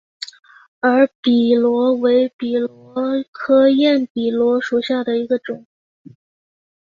[0.79, 2.95] 耳笔螺为笔螺
[3.31, 5.67] 科焰笔螺属下的一个种。